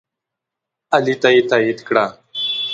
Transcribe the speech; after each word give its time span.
علي 0.95 1.15
ته 1.21 1.29
یې 1.35 1.41
تایید 1.49 1.79
کړه. 1.87 2.05